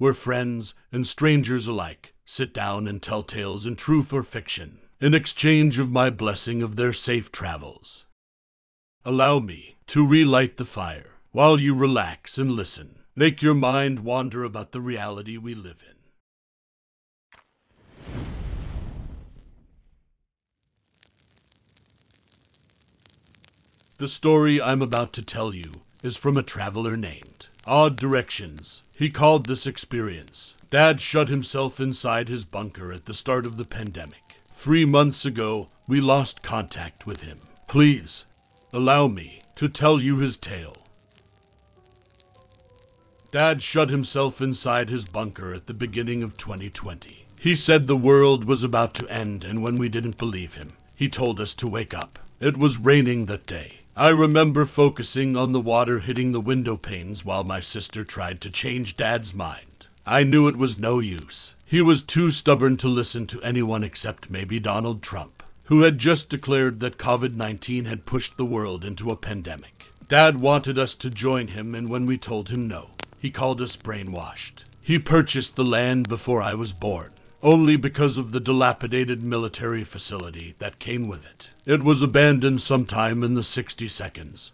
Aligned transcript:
where 0.00 0.14
friends 0.14 0.72
and 0.90 1.06
strangers 1.06 1.66
alike 1.66 2.14
sit 2.24 2.54
down 2.54 2.88
and 2.88 3.02
tell 3.02 3.22
tales 3.22 3.66
in 3.66 3.76
truth 3.76 4.14
or 4.14 4.22
fiction, 4.22 4.78
in 4.98 5.12
exchange 5.12 5.78
of 5.78 5.92
my 5.92 6.08
blessing 6.08 6.62
of 6.62 6.76
their 6.76 6.90
safe 6.90 7.30
travels. 7.30 8.06
Allow 9.04 9.40
me 9.40 9.76
to 9.88 10.06
relight 10.06 10.56
the 10.56 10.64
fire 10.64 11.16
while 11.32 11.60
you 11.60 11.74
relax 11.74 12.38
and 12.38 12.52
listen. 12.52 13.00
Make 13.14 13.42
your 13.42 13.52
mind 13.52 14.00
wander 14.00 14.42
about 14.42 14.72
the 14.72 14.80
reality 14.80 15.36
we 15.36 15.54
live 15.54 15.84
in. 15.86 15.96
The 23.98 24.08
story 24.08 24.62
I'm 24.62 24.80
about 24.80 25.12
to 25.12 25.22
tell 25.22 25.54
you 25.54 25.82
is 26.02 26.16
from 26.16 26.36
a 26.36 26.42
traveler 26.42 26.96
named 26.96 27.48
Odd 27.66 27.96
Directions. 27.96 28.82
He 28.96 29.10
called 29.10 29.46
this 29.46 29.66
experience. 29.66 30.54
Dad 30.70 31.00
shut 31.00 31.28
himself 31.28 31.80
inside 31.80 32.28
his 32.28 32.44
bunker 32.44 32.92
at 32.92 33.06
the 33.06 33.14
start 33.14 33.44
of 33.44 33.56
the 33.56 33.64
pandemic. 33.64 34.36
Three 34.54 34.84
months 34.84 35.24
ago, 35.24 35.68
we 35.86 36.00
lost 36.00 36.42
contact 36.42 37.06
with 37.06 37.22
him. 37.22 37.40
Please, 37.66 38.24
allow 38.72 39.08
me 39.08 39.40
to 39.56 39.68
tell 39.68 40.00
you 40.00 40.18
his 40.18 40.36
tale. 40.36 40.76
Dad 43.32 43.62
shut 43.62 43.90
himself 43.90 44.40
inside 44.40 44.90
his 44.90 45.04
bunker 45.04 45.52
at 45.52 45.66
the 45.66 45.74
beginning 45.74 46.22
of 46.22 46.36
2020. 46.36 47.26
He 47.38 47.54
said 47.54 47.86
the 47.86 47.96
world 47.96 48.44
was 48.44 48.62
about 48.62 48.92
to 48.94 49.08
end, 49.08 49.44
and 49.44 49.62
when 49.62 49.76
we 49.76 49.88
didn't 49.88 50.18
believe 50.18 50.54
him, 50.54 50.70
he 50.96 51.08
told 51.08 51.40
us 51.40 51.54
to 51.54 51.66
wake 51.66 51.94
up. 51.94 52.18
It 52.40 52.56
was 52.56 52.78
raining 52.78 53.26
that 53.26 53.46
day. 53.46 53.79
I 53.96 54.10
remember 54.10 54.66
focusing 54.66 55.36
on 55.36 55.52
the 55.52 55.60
water 55.60 55.98
hitting 55.98 56.30
the 56.30 56.40
window 56.40 56.76
panes 56.76 57.24
while 57.24 57.42
my 57.42 57.58
sister 57.58 58.04
tried 58.04 58.40
to 58.42 58.50
change 58.50 58.96
Dad's 58.96 59.34
mind. 59.34 59.88
I 60.06 60.22
knew 60.22 60.46
it 60.46 60.56
was 60.56 60.78
no 60.78 61.00
use. 61.00 61.54
He 61.66 61.82
was 61.82 62.02
too 62.02 62.30
stubborn 62.30 62.76
to 62.78 62.88
listen 62.88 63.26
to 63.26 63.42
anyone 63.42 63.82
except 63.82 64.30
maybe 64.30 64.60
Donald 64.60 65.02
Trump, 65.02 65.42
who 65.64 65.82
had 65.82 65.98
just 65.98 66.30
declared 66.30 66.80
that 66.80 66.98
COVID 66.98 67.34
19 67.34 67.86
had 67.86 68.06
pushed 68.06 68.36
the 68.36 68.44
world 68.44 68.84
into 68.84 69.10
a 69.10 69.16
pandemic. 69.16 69.88
Dad 70.08 70.40
wanted 70.40 70.78
us 70.78 70.94
to 70.94 71.10
join 71.10 71.48
him, 71.48 71.74
and 71.74 71.88
when 71.88 72.06
we 72.06 72.16
told 72.16 72.48
him 72.48 72.68
no, 72.68 72.90
he 73.18 73.30
called 73.30 73.60
us 73.60 73.76
brainwashed. 73.76 74.64
He 74.80 74.98
purchased 74.98 75.56
the 75.56 75.64
land 75.64 76.08
before 76.08 76.40
I 76.40 76.54
was 76.54 76.72
born 76.72 77.10
only 77.42 77.76
because 77.76 78.18
of 78.18 78.32
the 78.32 78.40
dilapidated 78.40 79.22
military 79.22 79.84
facility 79.84 80.54
that 80.58 80.78
came 80.78 81.08
with 81.08 81.24
it. 81.24 81.50
It 81.64 81.82
was 81.82 82.02
abandoned 82.02 82.60
sometime 82.60 83.22
in 83.22 83.34
the 83.34 83.42
60 83.42 83.88
seconds. 83.88 84.52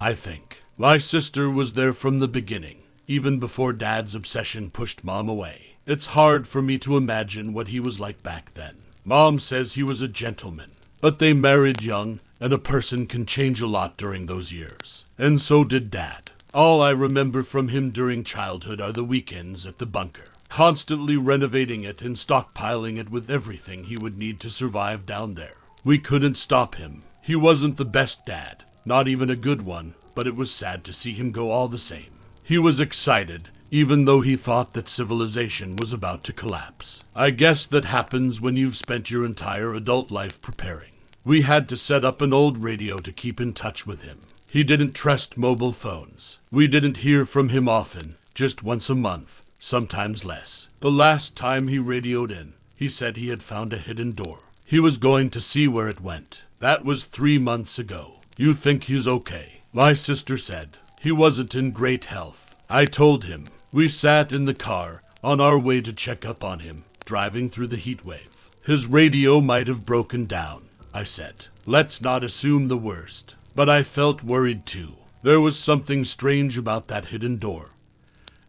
I 0.00 0.14
think. 0.14 0.62
My 0.76 0.98
sister 0.98 1.48
was 1.48 1.72
there 1.72 1.92
from 1.92 2.18
the 2.18 2.28
beginning, 2.28 2.82
even 3.06 3.38
before 3.38 3.72
Dad's 3.72 4.14
obsession 4.14 4.70
pushed 4.70 5.04
Mom 5.04 5.28
away. 5.28 5.74
It's 5.86 6.06
hard 6.06 6.46
for 6.46 6.62
me 6.62 6.78
to 6.78 6.96
imagine 6.96 7.52
what 7.52 7.68
he 7.68 7.80
was 7.80 8.00
like 8.00 8.22
back 8.22 8.54
then. 8.54 8.76
Mom 9.04 9.38
says 9.38 9.72
he 9.72 9.82
was 9.82 10.00
a 10.00 10.08
gentleman, 10.08 10.72
but 11.00 11.18
they 11.18 11.32
married 11.32 11.82
young, 11.82 12.20
and 12.40 12.52
a 12.52 12.58
person 12.58 13.06
can 13.06 13.26
change 13.26 13.60
a 13.60 13.66
lot 13.66 13.96
during 13.96 14.26
those 14.26 14.52
years. 14.52 15.04
And 15.18 15.40
so 15.40 15.64
did 15.64 15.90
Dad. 15.90 16.30
All 16.54 16.82
I 16.82 16.90
remember 16.90 17.42
from 17.42 17.68
him 17.68 17.90
during 17.90 18.24
childhood 18.24 18.80
are 18.80 18.92
the 18.92 19.04
weekends 19.04 19.66
at 19.66 19.78
the 19.78 19.86
bunker 19.86 20.24
constantly 20.52 21.16
renovating 21.16 21.82
it 21.82 22.02
and 22.02 22.14
stockpiling 22.14 22.98
it 22.98 23.08
with 23.08 23.30
everything 23.30 23.84
he 23.84 23.96
would 23.96 24.18
need 24.18 24.38
to 24.38 24.50
survive 24.50 25.06
down 25.06 25.32
there. 25.32 25.54
We 25.82 25.98
couldn't 25.98 26.36
stop 26.36 26.74
him. 26.74 27.04
He 27.22 27.34
wasn't 27.34 27.78
the 27.78 27.86
best 27.86 28.26
dad, 28.26 28.62
not 28.84 29.08
even 29.08 29.30
a 29.30 29.34
good 29.34 29.62
one, 29.62 29.94
but 30.14 30.26
it 30.26 30.36
was 30.36 30.52
sad 30.52 30.84
to 30.84 30.92
see 30.92 31.14
him 31.14 31.32
go 31.32 31.50
all 31.50 31.68
the 31.68 31.78
same. 31.78 32.12
He 32.44 32.58
was 32.58 32.80
excited, 32.80 33.48
even 33.70 34.04
though 34.04 34.20
he 34.20 34.36
thought 34.36 34.74
that 34.74 34.90
civilization 34.90 35.74
was 35.76 35.94
about 35.94 36.22
to 36.24 36.34
collapse. 36.34 37.00
I 37.16 37.30
guess 37.30 37.64
that 37.64 37.86
happens 37.86 38.38
when 38.38 38.54
you've 38.54 38.76
spent 38.76 39.10
your 39.10 39.24
entire 39.24 39.72
adult 39.72 40.10
life 40.10 40.38
preparing. 40.42 40.92
We 41.24 41.42
had 41.42 41.66
to 41.70 41.78
set 41.78 42.04
up 42.04 42.20
an 42.20 42.34
old 42.34 42.58
radio 42.58 42.98
to 42.98 43.10
keep 43.10 43.40
in 43.40 43.54
touch 43.54 43.86
with 43.86 44.02
him. 44.02 44.20
He 44.50 44.64
didn't 44.64 44.92
trust 44.92 45.38
mobile 45.38 45.72
phones. 45.72 46.36
We 46.50 46.66
didn't 46.66 46.98
hear 46.98 47.24
from 47.24 47.48
him 47.48 47.70
often, 47.70 48.16
just 48.34 48.62
once 48.62 48.90
a 48.90 48.94
month 48.94 49.41
sometimes 49.62 50.24
less. 50.24 50.66
The 50.80 50.90
last 50.90 51.36
time 51.36 51.68
he 51.68 51.78
radioed 51.78 52.32
in, 52.32 52.54
he 52.76 52.88
said 52.88 53.16
he 53.16 53.28
had 53.28 53.44
found 53.44 53.72
a 53.72 53.78
hidden 53.78 54.10
door. 54.10 54.40
He 54.64 54.80
was 54.80 54.96
going 54.96 55.30
to 55.30 55.40
see 55.40 55.68
where 55.68 55.88
it 55.88 56.00
went. 56.00 56.42
That 56.58 56.84
was 56.84 57.04
three 57.04 57.38
months 57.38 57.78
ago. 57.78 58.14
You 58.36 58.54
think 58.54 58.84
he's 58.84 59.06
okay? 59.06 59.60
My 59.72 59.92
sister 59.92 60.36
said 60.36 60.78
he 61.00 61.12
wasn't 61.12 61.54
in 61.54 61.70
great 61.70 62.06
health. 62.06 62.56
I 62.68 62.86
told 62.86 63.24
him. 63.24 63.44
We 63.72 63.86
sat 63.86 64.32
in 64.32 64.46
the 64.46 64.54
car 64.54 65.00
on 65.22 65.40
our 65.40 65.58
way 65.58 65.80
to 65.80 65.92
check 65.92 66.26
up 66.26 66.42
on 66.42 66.58
him, 66.58 66.84
driving 67.04 67.48
through 67.48 67.68
the 67.68 67.76
heat 67.76 68.04
wave. 68.04 68.50
His 68.66 68.86
radio 68.86 69.40
might 69.40 69.68
have 69.68 69.84
broken 69.84 70.26
down, 70.26 70.70
I 70.92 71.04
said. 71.04 71.46
Let's 71.66 72.00
not 72.00 72.24
assume 72.24 72.66
the 72.66 72.76
worst. 72.76 73.36
But 73.54 73.68
I 73.68 73.84
felt 73.84 74.24
worried 74.24 74.66
too. 74.66 74.96
There 75.22 75.40
was 75.40 75.56
something 75.56 76.04
strange 76.04 76.58
about 76.58 76.88
that 76.88 77.06
hidden 77.06 77.36
door 77.36 77.68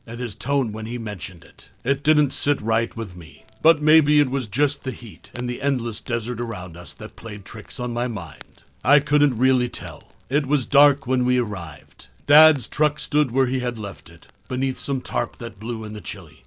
and 0.05 0.19
his 0.19 0.35
tone 0.35 0.71
when 0.71 0.85
he 0.85 0.97
mentioned 0.97 1.43
it. 1.43 1.69
It 1.83 2.03
didn't 2.03 2.31
sit 2.31 2.61
right 2.61 2.95
with 2.95 3.15
me. 3.15 3.45
But 3.61 3.81
maybe 3.81 4.19
it 4.19 4.29
was 4.29 4.47
just 4.47 4.83
the 4.83 4.91
heat 4.91 5.31
and 5.35 5.49
the 5.49 5.61
endless 5.61 6.01
desert 6.01 6.41
around 6.41 6.75
us 6.75 6.93
that 6.95 7.15
played 7.15 7.45
tricks 7.45 7.79
on 7.79 7.93
my 7.93 8.09
mind. 8.09 8.63
I 8.83 8.99
couldn't 8.99 9.37
really 9.37 9.69
tell. 9.69 10.03
It 10.29 10.45
was 10.45 10.65
dark 10.65 11.07
when 11.07 11.23
we 11.23 11.39
arrived. 11.39 12.07
Dad's 12.27 12.67
truck 12.67 12.99
stood 12.99 13.31
where 13.31 13.45
he 13.45 13.59
had 13.59 13.79
left 13.79 14.09
it, 14.09 14.27
beneath 14.49 14.77
some 14.77 14.99
tarp 14.99 15.37
that 15.37 15.59
blew 15.59 15.85
in 15.85 15.93
the 15.93 16.01
chilly. 16.01 16.43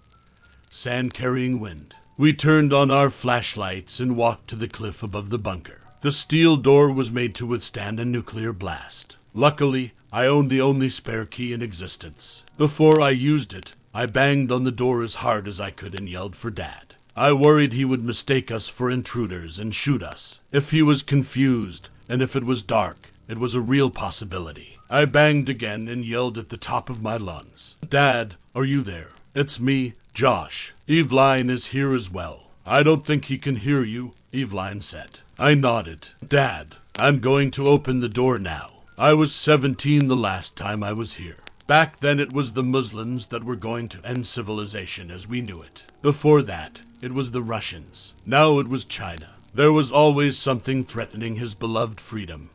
Sand 0.71 1.15
carrying 1.15 1.59
wind. 1.59 1.97
We 2.19 2.35
turned 2.35 2.75
on 2.75 2.91
our 2.91 3.09
flashlights 3.09 3.99
and 3.99 4.17
walked 4.17 4.49
to 4.49 4.57
the 4.57 4.69
cliff 4.69 5.03
above 5.03 5.31
the 5.31 5.39
bunker. 5.39 5.81
The 6.03 6.13
steel 6.13 6.57
door 6.57 6.93
was 6.93 7.11
made 7.11 7.35
to 7.37 7.47
withstand 7.47 7.99
a 7.99 8.05
nuclear 8.05 8.53
blast. 8.53 9.17
Luckily, 9.33 9.93
I 10.17 10.29
owned 10.29 10.49
the 10.49 10.63
only 10.63 10.89
spare 10.89 11.27
key 11.27 11.53
in 11.53 11.61
existence. 11.61 12.43
Before 12.57 13.03
I 13.03 13.11
used 13.11 13.53
it, 13.53 13.75
I 13.93 14.07
banged 14.07 14.51
on 14.51 14.65
the 14.65 14.73
door 14.73 15.03
as 15.03 15.17
hard 15.17 15.47
as 15.47 15.61
I 15.61 15.71
could 15.71 15.95
and 15.95 16.09
yelled 16.09 16.35
for 16.35 16.51
Dad. 16.51 16.95
I 17.15 17.35
worried 17.35 17.75
he 17.75 17.85
would 17.85 18.03
mistake 18.03 18.51
us 18.51 18.67
for 18.67 18.91
intruders 18.91 19.59
and 19.59 19.75
shoot 19.75 20.03
us. 20.03 20.41
If 20.53 20.71
he 20.71 20.81
was 20.81 21.03
confused, 21.03 21.91
and 22.09 22.23
if 22.23 22.35
it 22.35 22.45
was 22.45 22.63
dark, 22.63 23.11
it 23.29 23.37
was 23.37 23.55
a 23.55 23.61
real 23.61 23.91
possibility. 23.91 24.79
I 24.89 25.05
banged 25.05 25.51
again 25.51 25.87
and 25.87 26.03
yelled 26.03 26.39
at 26.39 26.49
the 26.49 26.57
top 26.57 26.89
of 26.89 27.03
my 27.03 27.19
lungs. 27.19 27.75
Dad, 27.87 28.37
are 28.55 28.65
you 28.65 28.81
there? 28.81 29.11
It's 29.35 29.61
me, 29.61 29.93
Josh, 30.15 30.73
Eveline 30.89 31.51
is 31.51 31.67
here 31.67 31.93
as 31.93 32.11
well. 32.11 32.45
I 32.65 32.83
don't 32.83 33.05
think 33.05 33.27
he 33.27 33.37
can 33.37 33.57
hear 33.57 33.85
you, 33.85 34.15
Eveline 34.33 34.83
said. 34.83 35.21
I 35.39 35.53
nodded. 35.53 36.09
Dad, 36.27 36.77
I'm 36.99 37.21
going 37.21 37.51
to 37.51 37.69
open 37.69 38.01
the 38.01 38.09
door 38.09 38.39
now. 38.39 38.76
I 38.99 39.13
was 39.13 39.35
17 39.35 40.09
the 40.09 40.17
last 40.17 40.57
time 40.57 40.83
I 40.83 40.95
was 40.95 41.15
here. 41.15 41.37
Back 41.67 42.01
then, 42.01 42.19
it 42.19 42.33
was 42.33 42.55
the 42.55 42.63
Muslims 42.63 43.27
that 43.27 43.45
were 43.45 43.55
going 43.55 43.91
to 43.91 44.07
end 44.07 44.27
civilization 44.27 45.11
as 45.11 45.29
we 45.29 45.43
knew 45.43 45.61
it. 45.61 45.85
Before 46.01 46.41
that, 46.41 46.81
it 47.03 47.13
was 47.13 47.31
the 47.31 47.43
Russians. 47.43 48.15
Now 48.25 48.59
it 48.59 48.69
was 48.69 48.87
China. 48.87 49.35
There 49.53 49.71
was 49.71 49.93
always 49.93 50.39
something 50.39 50.83
threatening 50.83 51.37
his 51.37 51.55
beloved 51.55 52.01
freedom. 52.01 52.49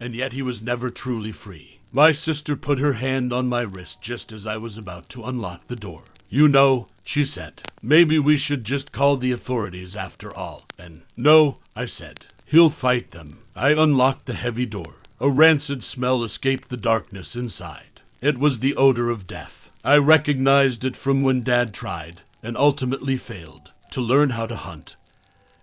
And 0.00 0.16
yet 0.16 0.32
he 0.32 0.42
was 0.42 0.62
never 0.62 0.90
truly 0.90 1.30
free. 1.30 1.78
My 1.92 2.10
sister 2.10 2.56
put 2.56 2.80
her 2.80 2.94
hand 2.94 3.32
on 3.32 3.48
my 3.48 3.60
wrist 3.60 4.02
just 4.02 4.32
as 4.32 4.48
I 4.48 4.56
was 4.56 4.76
about 4.76 5.08
to 5.10 5.22
unlock 5.22 5.68
the 5.68 5.76
door. 5.76 6.02
You 6.28 6.48
know, 6.48 6.88
she 7.04 7.24
said, 7.24 7.62
maybe 7.80 8.18
we 8.18 8.36
should 8.36 8.64
just 8.64 8.90
call 8.90 9.16
the 9.16 9.30
authorities 9.30 9.96
after 9.96 10.36
all. 10.36 10.64
And 10.76 11.02
no, 11.16 11.58
I 11.76 11.84
said, 11.84 12.26
he'll 12.46 12.68
fight 12.68 13.12
them. 13.12 13.38
I 13.54 13.70
unlocked 13.70 14.26
the 14.26 14.34
heavy 14.34 14.66
door. 14.66 14.96
A 15.22 15.30
rancid 15.30 15.84
smell 15.84 16.24
escaped 16.24 16.68
the 16.68 16.76
darkness 16.76 17.36
inside. 17.36 18.00
It 18.20 18.38
was 18.38 18.58
the 18.58 18.74
odor 18.74 19.08
of 19.08 19.28
death. 19.28 19.70
I 19.84 19.98
recognized 19.98 20.84
it 20.84 20.96
from 20.96 21.22
when 21.22 21.42
Dad 21.42 21.72
tried, 21.72 22.22
and 22.42 22.56
ultimately 22.56 23.16
failed, 23.16 23.70
to 23.92 24.00
learn 24.00 24.30
how 24.30 24.46
to 24.46 24.56
hunt, 24.56 24.96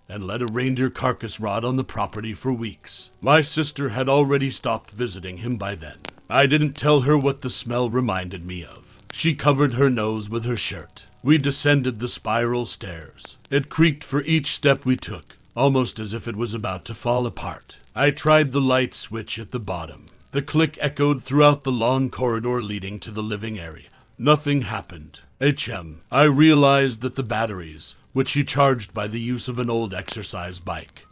and 0.08 0.26
let 0.26 0.42
a 0.42 0.48
reindeer 0.50 0.90
carcass 0.90 1.42
rot 1.42 1.66
on 1.66 1.76
the 1.76 1.84
property 1.84 2.34
for 2.34 2.54
weeks. 2.54 3.10
My 3.20 3.42
sister 3.42 3.90
had 3.90 4.08
already 4.08 4.50
stopped 4.50 4.92
visiting 4.92 5.40
him 5.40 5.58
by 5.58 5.76
then. 5.76 5.98
I 6.30 6.46
didn't 6.46 6.78
tell 6.78 7.02
her 7.02 7.18
what 7.18 7.42
the 7.42 7.50
smell 7.50 7.90
reminded 7.90 8.46
me 8.46 8.64
of. 8.64 8.98
She 9.12 9.36
covered 9.36 9.74
her 9.74 9.90
nose 9.90 10.30
with 10.30 10.46
her 10.46 10.56
shirt. 10.56 11.06
We 11.22 11.38
descended 11.38 12.00
the 12.00 12.08
spiral 12.08 12.66
stairs. 12.66 13.36
It 13.50 13.68
creaked 13.68 14.06
for 14.06 14.22
each 14.22 14.56
step 14.56 14.86
we 14.86 14.96
took, 14.96 15.36
almost 15.56 16.00
as 16.00 16.14
if 16.14 16.28
it 16.28 16.36
was 16.36 16.54
about 16.54 16.86
to 16.86 16.94
fall 16.94 17.26
apart. 17.26 17.78
I 17.96 18.12
tried 18.12 18.52
the 18.52 18.62
light 18.62 18.94
switch 18.94 19.40
at 19.40 19.52
the 19.52 19.60
bottom. 19.60 20.06
The 20.32 20.42
click 20.42 20.78
echoed 20.80 21.24
throughout 21.24 21.64
the 21.64 21.72
long 21.72 22.10
corridor 22.10 22.62
leading 22.62 23.00
to 23.00 23.12
the 23.12 23.24
living 23.24 23.58
area. 23.58 23.90
Nothing 24.18 24.64
happened. 24.64 25.22
HM, 25.42 26.02
I 26.12 26.24
realized 26.24 27.02
that 27.02 27.16
the 27.16 27.24
batteries, 27.24 27.96
which 28.14 28.34
he 28.34 28.44
charged 28.44 28.94
by 28.94 29.08
the 29.08 29.20
use 29.20 29.48
of 29.48 29.60
an 29.60 29.70
old 29.70 29.94
exercise 29.94 30.60
bike, 30.60 31.08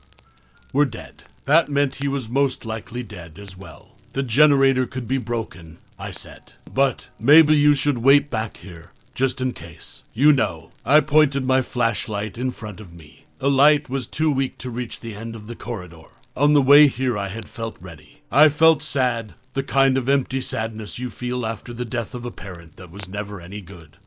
were 0.73 0.85
dead. 0.85 1.23
That 1.45 1.69
meant 1.69 1.95
he 1.95 2.07
was 2.07 2.27
most 2.27 2.65
likely 2.65 3.03
dead 3.03 3.39
as 3.39 3.57
well. 3.57 3.95
The 4.13 4.23
generator 4.23 4.85
could 4.85 5.07
be 5.07 5.17
broken, 5.17 5.77
I 5.97 6.11
said. 6.11 6.53
But 6.71 7.07
maybe 7.19 7.55
you 7.55 7.73
should 7.73 7.99
wait 7.99 8.29
back 8.29 8.57
here, 8.57 8.91
just 9.15 9.39
in 9.39 9.53
case. 9.53 10.03
You 10.13 10.33
know, 10.33 10.69
I 10.85 10.99
pointed 10.99 11.45
my 11.45 11.61
flashlight 11.61 12.37
in 12.37 12.51
front 12.51 12.81
of 12.81 12.93
me. 12.93 13.26
The 13.39 13.51
light 13.51 13.87
was 13.87 14.07
too 14.07 14.31
weak 14.31 14.57
to 14.57 14.71
reach 14.71 14.99
the 14.99 15.13
end 15.13 15.35
of 15.35 15.45
the 15.45 15.55
corridor. 15.55 16.05
On 16.35 16.53
the 16.53 16.61
way 16.61 16.87
here, 16.87 17.19
I 17.19 17.27
had 17.27 17.47
felt 17.47 17.77
ready. 17.79 18.21
I 18.31 18.49
felt 18.49 18.81
sad, 18.81 19.35
the 19.53 19.61
kind 19.61 19.95
of 19.95 20.09
empty 20.09 20.41
sadness 20.41 20.97
you 20.97 21.11
feel 21.11 21.45
after 21.45 21.71
the 21.71 21.85
death 21.85 22.15
of 22.15 22.25
a 22.25 22.31
parent 22.31 22.77
that 22.77 22.89
was 22.89 23.07
never 23.07 23.39
any 23.39 23.61
good. 23.61 23.97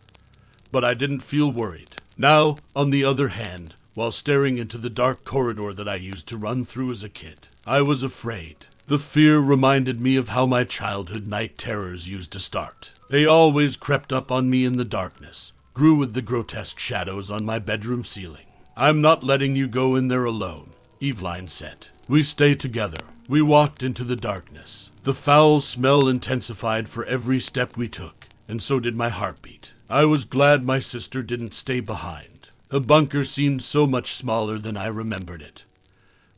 But 0.72 0.84
I 0.84 0.94
didn't 0.94 1.20
feel 1.20 1.52
worried. 1.52 1.90
Now, 2.18 2.56
on 2.74 2.90
the 2.90 3.04
other 3.04 3.28
hand, 3.28 3.74
while 3.94 4.10
staring 4.10 4.58
into 4.58 4.78
the 4.78 4.90
dark 4.90 5.24
corridor 5.24 5.72
that 5.74 5.88
I 5.88 5.94
used 5.94 6.26
to 6.28 6.36
run 6.36 6.64
through 6.64 6.90
as 6.90 7.04
a 7.04 7.08
kid, 7.08 7.46
I 7.64 7.82
was 7.82 8.02
afraid. 8.02 8.66
The 8.88 8.98
fear 8.98 9.38
reminded 9.38 10.00
me 10.00 10.16
of 10.16 10.30
how 10.30 10.44
my 10.44 10.64
childhood 10.64 11.28
night 11.28 11.56
terrors 11.56 12.08
used 12.08 12.32
to 12.32 12.40
start. 12.40 12.90
They 13.08 13.26
always 13.26 13.76
crept 13.76 14.12
up 14.12 14.32
on 14.32 14.50
me 14.50 14.64
in 14.64 14.76
the 14.76 14.84
darkness, 14.84 15.52
grew 15.72 15.94
with 15.94 16.14
the 16.14 16.22
grotesque 16.22 16.80
shadows 16.80 17.30
on 17.30 17.44
my 17.44 17.60
bedroom 17.60 18.02
ceiling. 18.02 18.46
I'm 18.76 19.00
not 19.00 19.24
letting 19.24 19.56
you 19.56 19.66
go 19.68 19.96
in 19.96 20.08
there 20.08 20.24
alone, 20.24 20.70
Eveline 21.00 21.48
said. 21.48 21.88
We 22.08 22.22
stay 22.22 22.54
together. 22.54 23.04
We 23.28 23.42
walked 23.42 23.82
into 23.82 24.04
the 24.04 24.16
darkness. 24.16 24.90
The 25.04 25.14
foul 25.14 25.60
smell 25.60 26.08
intensified 26.08 26.88
for 26.88 27.04
every 27.04 27.40
step 27.40 27.76
we 27.76 27.88
took, 27.88 28.26
and 28.48 28.62
so 28.62 28.80
did 28.80 28.96
my 28.96 29.08
heartbeat. 29.08 29.72
I 29.88 30.04
was 30.04 30.24
glad 30.24 30.64
my 30.64 30.78
sister 30.78 31.22
didn't 31.22 31.54
stay 31.54 31.80
behind. 31.80 32.50
The 32.68 32.80
bunker 32.80 33.24
seemed 33.24 33.62
so 33.62 33.86
much 33.86 34.14
smaller 34.14 34.58
than 34.58 34.76
I 34.76 34.86
remembered 34.86 35.42
it, 35.42 35.64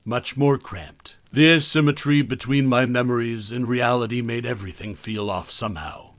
much 0.05 0.37
more 0.37 0.59
cramped. 0.59 1.17
The 1.31 1.49
asymmetry 1.49 2.23
between 2.23 2.67
my 2.67 2.87
memories 2.87 3.51
and 3.51 3.69
reality 3.69 4.23
made 4.23 4.47
everything 4.47 4.95
feel 4.95 5.31
off 5.31 5.51
somehow, 5.51 6.13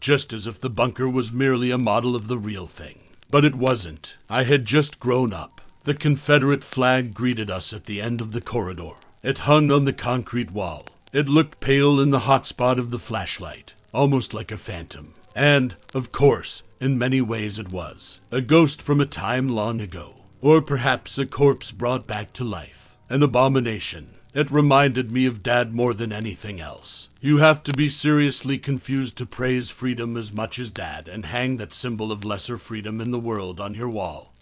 just 0.00 0.32
as 0.32 0.46
if 0.46 0.60
the 0.60 0.70
bunker 0.70 1.08
was 1.08 1.32
merely 1.32 1.70
a 1.70 1.78
model 1.78 2.16
of 2.16 2.28
the 2.28 2.38
real 2.38 2.66
thing. 2.66 2.98
But 3.30 3.44
it 3.44 3.54
wasn't. 3.54 4.16
I 4.30 4.44
had 4.44 4.64
just 4.64 4.98
grown 4.98 5.32
up. 5.32 5.60
The 5.84 5.94
Confederate 5.94 6.64
flag 6.64 7.14
greeted 7.14 7.50
us 7.50 7.72
at 7.72 7.84
the 7.84 8.00
end 8.00 8.20
of 8.20 8.32
the 8.32 8.40
corridor. 8.40 8.92
It 9.22 9.38
hung 9.38 9.70
on 9.70 9.84
the 9.84 9.92
concrete 9.92 10.50
wall. 10.50 10.86
It 11.12 11.28
looked 11.28 11.60
pale 11.60 12.00
in 12.00 12.10
the 12.10 12.20
hot 12.20 12.46
spot 12.46 12.78
of 12.78 12.90
the 12.90 12.98
flashlight, 12.98 13.74
almost 13.92 14.34
like 14.34 14.52
a 14.52 14.56
phantom. 14.56 15.14
And, 15.34 15.76
of 15.94 16.12
course, 16.12 16.62
in 16.80 16.98
many 16.98 17.20
ways 17.20 17.58
it 17.58 17.72
was. 17.72 18.20
A 18.30 18.40
ghost 18.40 18.82
from 18.82 19.00
a 19.00 19.06
time 19.06 19.48
long 19.48 19.80
ago. 19.80 20.16
Or 20.40 20.60
perhaps 20.62 21.18
a 21.18 21.26
corpse 21.26 21.72
brought 21.72 22.06
back 22.06 22.32
to 22.34 22.44
life. 22.44 22.96
An 23.08 23.22
abomination. 23.22 24.17
It 24.34 24.50
reminded 24.50 25.10
me 25.10 25.26
of 25.26 25.42
Dad 25.42 25.74
more 25.74 25.94
than 25.94 26.12
anything 26.12 26.60
else. 26.60 27.08
You 27.20 27.38
have 27.38 27.62
to 27.64 27.72
be 27.72 27.88
seriously 27.88 28.58
confused 28.58 29.16
to 29.18 29.26
praise 29.26 29.70
freedom 29.70 30.16
as 30.16 30.32
much 30.32 30.58
as 30.58 30.70
Dad 30.70 31.08
and 31.08 31.26
hang 31.26 31.56
that 31.56 31.72
symbol 31.72 32.12
of 32.12 32.24
lesser 32.24 32.58
freedom 32.58 33.00
in 33.00 33.10
the 33.10 33.18
world 33.18 33.58
on 33.58 33.74
your 33.74 33.88
wall. 33.88 34.32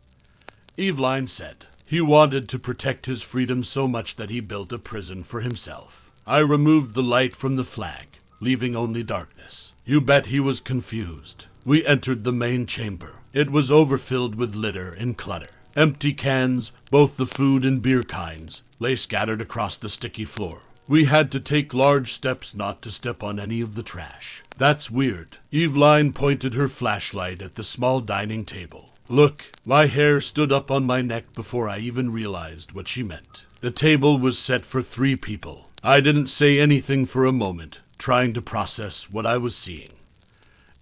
Eveline 0.76 1.28
said, 1.28 1.66
he 1.88 2.00
wanted 2.00 2.48
to 2.48 2.58
protect 2.58 3.06
his 3.06 3.22
freedom 3.22 3.62
so 3.62 3.86
much 3.86 4.16
that 4.16 4.30
he 4.30 4.40
built 4.40 4.72
a 4.72 4.78
prison 4.78 5.22
for 5.22 5.40
himself. 5.40 6.10
I 6.26 6.38
removed 6.38 6.94
the 6.94 7.02
light 7.02 7.36
from 7.36 7.54
the 7.54 7.62
flag, 7.62 8.06
leaving 8.40 8.74
only 8.74 9.04
darkness. 9.04 9.72
You 9.84 10.00
bet 10.00 10.26
he 10.26 10.40
was 10.40 10.58
confused. 10.58 11.46
We 11.64 11.86
entered 11.86 12.24
the 12.24 12.32
main 12.32 12.66
chamber. 12.66 13.20
It 13.32 13.50
was 13.50 13.70
overfilled 13.70 14.34
with 14.34 14.56
litter 14.56 14.90
and 14.90 15.16
clutter. 15.16 15.46
Empty 15.76 16.12
cans, 16.12 16.72
both 16.90 17.16
the 17.16 17.26
food 17.26 17.64
and 17.64 17.80
beer 17.80 18.02
kinds, 18.02 18.62
lay 18.78 18.96
scattered 18.96 19.40
across 19.40 19.76
the 19.76 19.88
sticky 19.88 20.24
floor. 20.24 20.60
We 20.88 21.06
had 21.06 21.32
to 21.32 21.40
take 21.40 21.74
large 21.74 22.12
steps 22.12 22.54
not 22.54 22.80
to 22.82 22.92
step 22.92 23.22
on 23.22 23.40
any 23.40 23.60
of 23.60 23.74
the 23.74 23.82
trash. 23.82 24.42
That's 24.56 24.90
weird. 24.90 25.38
Eveline 25.52 26.14
pointed 26.14 26.54
her 26.54 26.68
flashlight 26.68 27.42
at 27.42 27.56
the 27.56 27.64
small 27.64 28.00
dining 28.00 28.44
table. 28.44 28.90
Look, 29.08 29.52
my 29.64 29.86
hair 29.86 30.20
stood 30.20 30.52
up 30.52 30.70
on 30.70 30.84
my 30.84 31.02
neck 31.02 31.32
before 31.34 31.68
I 31.68 31.78
even 31.78 32.12
realized 32.12 32.72
what 32.72 32.88
she 32.88 33.02
meant. 33.02 33.44
The 33.60 33.70
table 33.70 34.18
was 34.18 34.38
set 34.38 34.64
for 34.64 34.82
three 34.82 35.16
people. 35.16 35.70
I 35.82 36.00
didn't 36.00 36.28
say 36.28 36.58
anything 36.58 37.06
for 37.06 37.24
a 37.24 37.32
moment, 37.32 37.80
trying 37.98 38.32
to 38.34 38.42
process 38.42 39.10
what 39.10 39.26
I 39.26 39.38
was 39.38 39.56
seeing. 39.56 39.90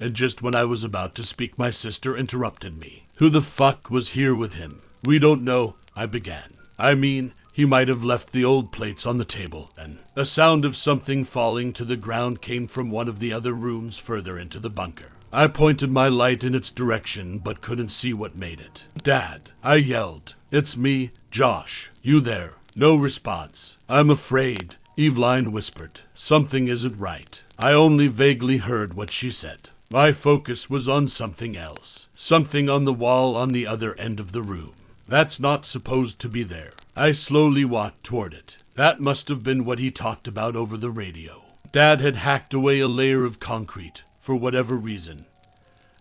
And 0.01 0.15
just 0.15 0.43
when 0.43 0.55
I 0.57 0.65
was 0.65 0.85
about 0.85 1.15
to 1.17 1.25
speak, 1.25 1.59
my 1.59 1.71
sister 1.71 2.17
interrupted 2.17 2.79
me. 2.79 3.07
Who 3.17 3.29
the 3.29 3.43
fuck 3.43 3.91
was 3.91 4.11
here 4.11 4.35
with 4.35 4.55
him? 4.55 4.83
We 5.03 5.19
don't 5.19 5.45
know, 5.45 5.77
I 5.95 6.07
began. 6.07 6.55
I 6.79 6.95
mean, 6.95 7.33
he 7.55 7.65
might 7.65 7.87
have 7.87 8.03
left 8.03 8.33
the 8.33 8.45
old 8.45 8.73
plates 8.73 9.07
on 9.07 9.17
the 9.17 9.25
table, 9.25 9.71
and 9.79 10.01
a 10.17 10.27
sound 10.27 10.65
of 10.65 10.75
something 10.75 11.23
falling 11.23 11.73
to 11.73 11.85
the 11.85 11.97
ground 11.97 12.43
came 12.43 12.67
from 12.67 12.91
one 12.91 13.07
of 13.07 13.21
the 13.21 13.33
other 13.33 13.53
rooms 13.53 13.97
further 13.97 14.37
into 14.37 14.59
the 14.59 14.69
bunker. 14.69 15.13
I 15.33 15.47
pointed 15.47 15.93
my 15.93 16.09
light 16.09 16.43
in 16.43 16.53
its 16.53 16.69
direction, 16.69 17.39
but 17.39 17.61
couldn't 17.61 17.91
see 17.91 18.13
what 18.13 18.37
made 18.37 18.59
it. 18.59 18.87
Dad, 19.01 19.53
I 19.63 19.77
yelled. 19.77 20.35
It's 20.51 20.77
me, 20.77 21.13
Josh. 21.31 21.93
You 22.03 22.19
there? 22.19 22.55
No 22.75 22.97
response. 22.97 23.77
I'm 23.89 24.11
afraid, 24.11 24.75
Eveline 24.99 25.53
whispered. 25.53 26.01
Something 26.13 26.67
isn't 26.67 26.99
right. 26.99 27.41
I 27.57 27.73
only 27.73 28.09
vaguely 28.09 28.57
heard 28.57 28.95
what 28.95 29.13
she 29.13 29.31
said. 29.31 29.71
My 29.93 30.11
focus 30.11 30.69
was 30.69 30.89
on 30.89 31.07
something 31.07 31.57
else. 31.57 32.09
Something 32.17 32.69
on 32.69 32.85
the 32.85 32.93
wall 32.93 33.37
on 33.37 33.53
the 33.53 33.65
other 33.65 33.95
end 33.95 34.19
of 34.19 34.33
the 34.33 34.43
room. 34.43 34.73
That's 35.07 35.39
not 35.39 35.67
supposed 35.67 36.19
to 36.21 36.29
be 36.29 36.43
there. 36.43 36.73
I 36.97 37.11
slowly 37.11 37.65
walked 37.65 38.05
toward 38.05 38.35
it. 38.35 38.59
That 38.77 39.01
must 39.01 39.29
have 39.29 39.43
been 39.43 39.65
what 39.65 39.81
he 39.81 39.91
talked 39.91 40.29
about 40.29 40.55
over 40.55 40.77
the 40.77 40.91
radio. 40.91 41.43
Dad 41.73 42.01
had 42.01 42.17
hacked 42.17 42.55
away 42.55 42.79
a 42.79 42.87
layer 42.87 43.25
of 43.25 43.41
concrete, 43.41 44.05
for 44.21 44.37
whatever 44.37 44.77
reason, 44.77 45.27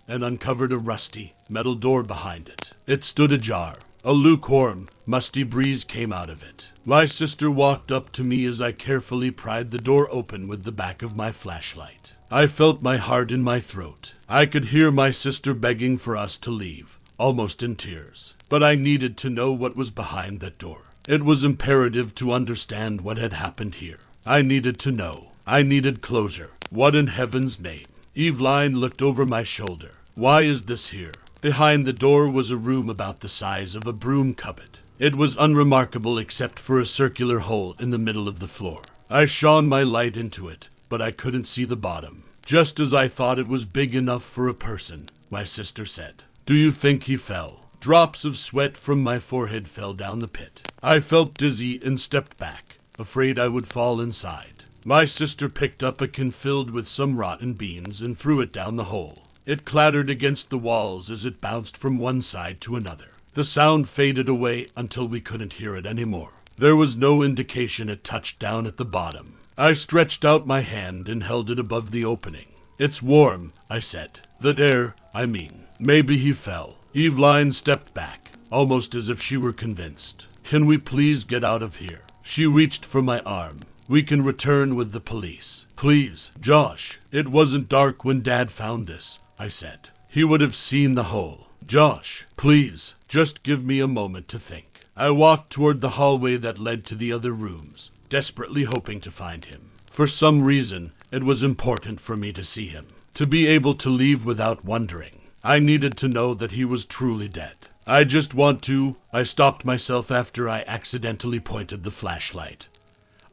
and 0.08 0.24
uncovered 0.24 0.72
a 0.72 0.78
rusty 0.78 1.34
metal 1.50 1.74
door 1.74 2.04
behind 2.04 2.48
it. 2.48 2.74
It 2.86 3.04
stood 3.04 3.32
ajar. 3.32 3.78
A 4.04 4.14
lukewarm, 4.14 4.88
musty 5.06 5.42
breeze 5.42 5.84
came 5.84 6.14
out 6.14 6.30
of 6.30 6.44
it. 6.44 6.70
My 6.86 7.06
sister 7.06 7.50
walked 7.50 7.92
up 7.92 8.12
to 8.12 8.24
me 8.24 8.46
as 8.46 8.62
I 8.62 8.72
carefully 8.72 9.32
pried 9.32 9.72
the 9.72 9.80
door 9.80 10.08
open 10.12 10.48
with 10.48 10.64
the 10.64 10.72
back 10.72 11.02
of 11.02 11.16
my 11.16 11.32
flashlight. 11.32 12.14
I 12.30 12.46
felt 12.46 12.84
my 12.84 12.98
heart 12.98 13.32
in 13.32 13.42
my 13.44 13.60
throat. 13.60 14.14
I 14.30 14.46
could 14.46 14.66
hear 14.66 14.92
my 14.92 15.10
sister 15.10 15.56
begging 15.56 15.98
for 15.98 16.16
us 16.16 16.38
to 16.38 16.52
leave, 16.52 17.00
almost 17.18 17.64
in 17.64 17.78
tears. 17.78 18.34
But 18.53 18.62
I 18.62 18.75
needed 18.75 19.17
to 19.17 19.31
know 19.31 19.51
what 19.51 19.75
was 19.75 19.89
behind 19.89 20.39
that 20.41 20.60
door. 20.60 20.81
It 21.07 21.24
was 21.24 21.43
imperative 21.43 22.13
to 22.13 22.31
understand 22.31 23.01
what 23.01 23.17
had 23.17 23.33
happened 23.33 23.74
here. 23.74 23.98
I 24.27 24.43
needed 24.43 24.77
to 24.81 24.91
know. 24.91 25.31
I 25.48 25.63
needed 25.63 26.01
closure. 26.01 26.51
What 26.69 26.93
in 26.93 27.07
heaven's 27.07 27.60
name? 27.60 27.86
Eveline 28.15 28.75
looked 28.75 29.01
over 29.01 29.25
my 29.25 29.41
shoulder. 29.41 29.93
Why 30.13 30.41
is 30.41 30.65
this 30.65 30.89
here? 30.89 31.13
Behind 31.41 31.88
the 31.88 31.93
door 31.93 32.29
was 32.29 32.51
a 32.51 32.55
room 32.55 32.91
about 32.91 33.22
the 33.22 33.27
size 33.27 33.74
of 33.74 33.88
a 33.88 33.91
broom 33.91 34.36
cupboard. 34.36 34.77
It 35.00 35.15
was 35.15 35.36
unremarkable 35.36 36.19
except 36.19 36.60
for 36.60 36.79
a 36.79 36.86
circular 36.86 37.39
hole 37.39 37.75
in 37.79 37.89
the 37.89 37.98
middle 37.98 38.27
of 38.27 38.38
the 38.38 38.48
floor. 38.48 38.83
I 39.10 39.25
shone 39.25 39.67
my 39.67 39.81
light 39.81 40.15
into 40.15 40.48
it, 40.48 40.69
but 40.89 41.01
I 41.01 41.10
couldn't 41.10 41.48
see 41.48 41.65
the 41.65 41.75
bottom. 41.75 42.22
Just 42.45 42.79
as 42.79 42.93
I 42.93 43.07
thought 43.07 43.39
it 43.39 43.48
was 43.48 43.65
big 43.65 43.95
enough 43.95 44.22
for 44.24 44.48
a 44.48 44.53
person, 44.53 45.10
my 45.31 45.43
sister 45.43 45.88
said. 45.88 46.22
Do 46.45 46.53
you 46.53 46.72
think 46.72 47.05
he 47.05 47.17
fell? 47.17 47.62
Drops 47.84 48.24
of 48.24 48.38
sweat 48.38 48.78
from 48.78 49.04
my 49.04 49.20
forehead 49.20 49.68
fell 49.68 49.94
down 49.94 50.20
the 50.20 50.28
pit. 50.30 50.72
I 50.82 51.02
felt 51.02 51.34
dizzy 51.34 51.82
and 51.84 52.00
stepped 52.00 52.38
back, 52.38 52.78
afraid 52.98 53.38
I 53.38 53.50
would 53.50 53.68
fall 53.68 54.00
inside. 54.00 54.63
My 54.86 55.04
sister 55.04 55.50
picked 55.50 55.84
up 55.84 56.00
a 56.00 56.08
can 56.08 56.32
filled 56.32 56.72
with 56.72 56.88
some 56.88 57.18
rotten 57.18 57.56
beans 57.56 58.00
and 58.00 58.18
threw 58.18 58.40
it 58.40 58.54
down 58.54 58.78
the 58.78 58.86
hole. 58.86 59.24
It 59.46 59.66
clattered 59.66 60.10
against 60.10 60.50
the 60.50 60.58
walls 60.58 61.12
as 61.12 61.25
it 61.25 61.42
bounced 61.42 61.75
from 61.75 61.98
one 61.98 62.22
side 62.22 62.62
to 62.62 62.78
another. 62.78 63.10
The 63.34 63.44
sound 63.44 63.90
faded 63.90 64.30
away 64.30 64.68
until 64.78 65.10
we 65.10 65.20
couldn't 65.20 65.60
hear 65.60 65.75
it 65.75 65.86
any 65.86 66.06
more. 66.06 66.32
There 66.56 66.78
was 66.78 66.96
no 66.96 67.22
indication 67.22 67.90
it 67.90 68.06
touched 68.06 68.40
down 68.40 68.66
at 68.66 68.78
the 68.78 68.86
bottom. 68.86 69.36
I 69.58 69.74
stretched 69.74 70.24
out 70.24 70.48
my 70.48 70.62
hand 70.62 71.10
and 71.10 71.22
held 71.22 71.52
it 71.52 71.60
above 71.60 71.92
the 71.92 72.06
opening. 72.06 72.48
It's 72.80 73.02
warm, 73.02 73.52
I 73.70 73.80
said. 73.80 74.22
The 74.40 74.56
air, 74.58 74.96
I 75.13 75.25
mean. 75.25 75.66
Maybe 75.80 76.16
he 76.16 76.32
fell. 76.32 76.78
Eveline 76.96 77.52
stepped 77.52 77.96
back, 77.96 78.34
almost 78.52 78.94
as 78.94 79.10
if 79.10 79.20
she 79.20 79.36
were 79.36 79.52
convinced. 79.52 80.28
Can 80.44 80.68
we 80.68 80.78
please 80.78 81.24
get 81.24 81.44
out 81.44 81.64
of 81.64 81.78
here? 81.78 82.02
She 82.22 82.46
reached 82.46 82.86
for 82.86 83.02
my 83.02 83.20
arm. 83.22 83.62
We 83.90 84.04
can 84.04 84.24
return 84.24 84.76
with 84.76 84.92
the 84.92 85.00
police. 85.00 85.66
Please, 85.76 86.30
Josh. 86.40 87.00
It 87.12 87.30
wasn't 87.30 87.68
dark 87.68 88.06
when 88.06 88.22
Dad 88.22 88.52
found 88.52 88.86
this, 88.86 89.18
I 89.40 89.48
said. 89.48 89.90
He 90.12 90.24
would 90.24 90.42
have 90.42 90.54
seen 90.54 90.94
the 90.94 91.06
hole. 91.06 91.48
Josh, 91.66 92.26
please, 92.38 92.94
just 93.08 93.42
give 93.42 93.66
me 93.66 93.80
a 93.80 93.88
moment 93.88 94.28
to 94.28 94.38
think. 94.38 94.82
I 94.96 95.10
walked 95.10 95.52
toward 95.52 95.82
the 95.82 95.98
hallway 95.98 96.38
that 96.38 96.60
led 96.60 96.86
to 96.86 96.96
the 96.96 97.12
other 97.12 97.32
rooms, 97.32 97.90
desperately 98.08 98.66
hoping 98.66 99.02
to 99.02 99.10
find 99.10 99.46
him. 99.46 99.72
For 99.88 100.06
some 100.06 100.44
reason, 100.44 100.92
it 101.12 101.24
was 101.24 101.42
important 101.42 102.00
for 102.00 102.16
me 102.16 102.32
to 102.34 102.44
see 102.44 102.68
him, 102.68 102.86
to 103.16 103.26
be 103.26 103.48
able 103.48 103.74
to 103.76 103.90
leave 103.90 104.26
without 104.26 104.64
wondering. 104.64 105.22
I 105.44 105.60
needed 105.60 105.98
to 105.98 106.08
know 106.08 106.34
that 106.34 106.54
he 106.54 106.64
was 106.64 106.86
truly 106.86 107.28
dead. 107.28 107.58
I 107.86 108.06
just 108.06 108.34
want 108.34 108.62
to. 108.64 108.96
I 109.12 109.24
stopped 109.24 109.66
myself 109.66 110.10
after 110.10 110.48
I 110.48 110.64
accidentally 110.66 111.42
pointed 111.42 111.84
the 111.84 111.92
flashlight. 111.92 112.68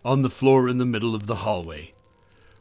On 0.05 0.23
the 0.23 0.31
floor 0.31 0.69
in 0.69 0.79
the 0.79 0.85
middle 0.85 1.15
of 1.15 1.29
the 1.29 1.37
hallway, 1.37 1.93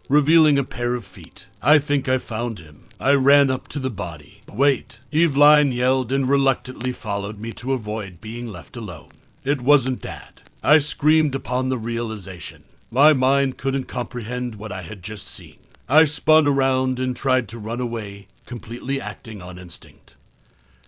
revealing 0.07 0.59
a 0.59 0.63
pair 0.63 0.93
of 0.93 1.03
feet. 1.03 1.47
I 1.63 1.79
think 1.79 2.07
I 2.07 2.19
found 2.19 2.59
him. 2.59 2.85
I 2.99 3.13
ran 3.13 3.49
up 3.49 3.67
to 3.69 3.79
the 3.79 3.89
body. 3.89 4.41
Wait! 4.51 4.99
Eveline 5.11 5.71
yelled 5.73 6.11
and 6.11 6.29
reluctantly 6.29 6.91
followed 6.91 7.37
me 7.37 7.51
to 7.53 7.73
avoid 7.73 8.21
being 8.21 8.47
left 8.47 8.75
alone. 8.75 9.09
It 9.43 9.61
wasn't 9.61 10.01
Dad. 10.01 10.41
I 10.61 10.77
screamed 10.79 11.33
upon 11.33 11.69
the 11.69 11.77
realization. 11.77 12.65
My 12.91 13.13
mind 13.13 13.57
couldn't 13.57 13.85
comprehend 13.85 14.55
what 14.55 14.71
I 14.71 14.81
had 14.81 15.01
just 15.01 15.27
seen. 15.27 15.57
I 15.87 16.05
spun 16.05 16.45
around 16.45 16.99
and 16.99 17.15
tried 17.15 17.47
to 17.49 17.57
run 17.57 17.79
away, 17.79 18.27
completely 18.49 18.99
acting 18.99 19.43
on 19.43 19.59
instinct, 19.59 20.15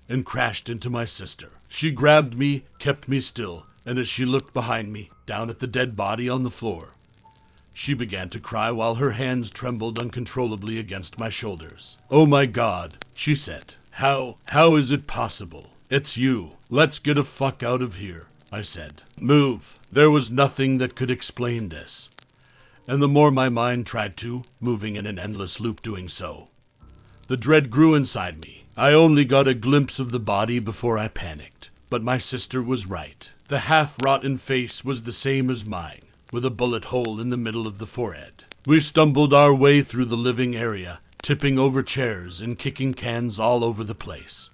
and 0.10 0.26
crashed 0.26 0.68
into 0.68 0.90
my 0.90 1.06
sister. 1.06 1.50
She 1.70 1.92
grabbed 1.92 2.36
me, 2.36 2.64
kept 2.80 3.08
me 3.08 3.20
still, 3.20 3.68
and 3.86 4.00
as 4.00 4.08
she 4.08 4.26
looked 4.26 4.52
behind 4.52 4.92
me, 4.92 5.12
down 5.28 5.48
at 5.48 5.60
the 5.60 5.68
dead 5.68 5.96
body 5.96 6.28
on 6.28 6.42
the 6.42 6.50
floor, 6.50 6.96
she 7.72 7.94
began 7.94 8.30
to 8.30 8.40
cry 8.40 8.72
while 8.72 8.96
her 8.96 9.12
hands 9.12 9.52
trembled 9.52 10.00
uncontrollably 10.00 10.80
against 10.80 11.20
my 11.20 11.30
shoulders. 11.30 12.00
Oh 12.10 12.26
my 12.26 12.48
God, 12.48 12.98
she 13.14 13.36
said. 13.36 13.76
How, 13.92 14.38
how 14.46 14.76
is 14.76 14.90
it 14.90 15.06
possible? 15.06 15.68
It's 15.88 16.18
you. 16.18 16.54
Let's 16.72 16.98
get 16.98 17.20
a 17.20 17.24
fuck 17.24 17.62
out 17.62 17.84
of 17.84 17.98
here, 17.98 18.26
I 18.52 18.64
said. 18.64 19.04
Move. 19.20 19.78
There 19.92 20.10
was 20.10 20.32
nothing 20.32 20.80
that 20.80 20.96
could 20.96 21.12
explain 21.12 21.70
this. 21.70 22.10
And 22.88 23.04
the 23.04 23.08
more 23.08 23.30
my 23.30 23.50
mind 23.50 23.86
tried 23.86 24.18
to, 24.18 24.42
moving 24.60 24.96
in 24.96 25.06
an 25.06 25.20
endless 25.20 25.60
loop 25.60 25.84
doing 25.84 26.10
so, 26.10 26.48
the 27.32 27.38
dread 27.38 27.70
grew 27.72 27.96
inside 27.96 28.44
me. 28.44 28.66
I 28.76 28.92
only 28.92 29.24
got 29.24 29.48
a 29.48 29.54
glimpse 29.54 30.00
of 30.00 30.12
the 30.12 30.20
body 30.20 30.60
before 30.60 30.98
I 30.98 31.08
panicked. 31.08 31.70
But 31.90 32.04
my 32.04 32.18
sister 32.18 32.62
was 32.62 32.88
right. 32.88 33.32
The 33.48 33.60
half 33.60 33.96
rotten 34.04 34.38
face 34.38 34.84
was 34.84 35.04
the 35.04 35.14
same 35.14 35.50
as 35.50 35.66
mine, 35.66 36.02
with 36.34 36.44
a 36.44 36.50
bullet 36.50 36.84
hole 36.92 37.22
in 37.22 37.30
the 37.30 37.38
middle 37.38 37.68
of 37.68 37.78
the 37.78 37.86
forehead. 37.86 38.44
We 38.68 38.82
stumbled 38.82 39.34
our 39.34 39.54
way 39.54 39.82
through 39.82 40.08
the 40.08 40.18
living 40.18 40.58
area, 40.58 41.00
tipping 41.22 41.58
over 41.58 41.82
chairs 41.82 42.42
and 42.42 42.60
kicking 42.60 42.94
cans 42.94 43.40
all 43.40 43.64
over 43.64 43.86
the 43.86 43.96
place. 43.96 44.50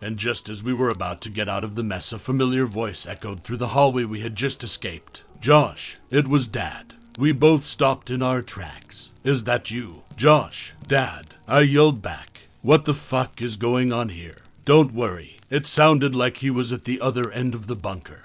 And 0.00 0.16
just 0.16 0.48
as 0.48 0.62
we 0.62 0.72
were 0.72 0.88
about 0.88 1.20
to 1.20 1.28
get 1.28 1.50
out 1.50 1.64
of 1.64 1.74
the 1.74 1.82
mess, 1.82 2.14
a 2.14 2.18
familiar 2.18 2.64
voice 2.64 3.06
echoed 3.06 3.44
through 3.44 3.58
the 3.58 3.74
hallway 3.76 4.04
we 4.04 4.20
had 4.20 4.36
just 4.36 4.64
escaped. 4.64 5.22
Josh, 5.38 5.98
it 6.10 6.28
was 6.28 6.46
Dad. 6.46 6.94
We 7.18 7.32
both 7.32 7.64
stopped 7.64 8.10
in 8.10 8.22
our 8.22 8.42
tracks. 8.42 9.10
Is 9.24 9.44
that 9.44 9.70
you? 9.70 10.02
Josh, 10.16 10.72
Dad. 10.86 11.36
I 11.46 11.60
yelled 11.60 12.00
back. 12.00 12.42
What 12.62 12.84
the 12.84 12.94
fuck 12.94 13.42
is 13.42 13.56
going 13.56 13.92
on 13.92 14.10
here? 14.10 14.36
Don't 14.64 14.94
worry. 14.94 15.36
It 15.50 15.66
sounded 15.66 16.14
like 16.14 16.38
he 16.38 16.50
was 16.50 16.72
at 16.72 16.84
the 16.84 17.00
other 17.00 17.30
end 17.30 17.54
of 17.54 17.66
the 17.66 17.74
bunker. 17.74 18.24